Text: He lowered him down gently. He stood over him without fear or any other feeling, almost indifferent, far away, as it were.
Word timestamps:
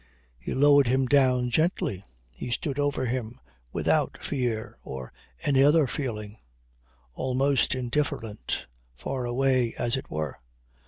He 0.39 0.55
lowered 0.55 0.87
him 0.87 1.05
down 1.05 1.51
gently. 1.51 2.03
He 2.31 2.49
stood 2.49 2.79
over 2.79 3.05
him 3.05 3.39
without 3.71 4.17
fear 4.19 4.79
or 4.83 5.13
any 5.43 5.63
other 5.63 5.85
feeling, 5.85 6.37
almost 7.13 7.75
indifferent, 7.75 8.65
far 8.97 9.25
away, 9.25 9.75
as 9.77 9.97
it 9.97 10.09
were. 10.09 10.37